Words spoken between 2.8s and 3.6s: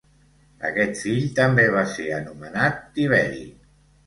Tiberi.